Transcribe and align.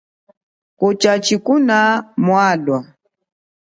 Ocha 0.87 1.13
tshikuna 1.23 1.77
mwalwa. 2.25 2.77